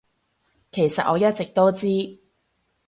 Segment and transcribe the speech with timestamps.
[0.71, 2.17] 其實我一直都知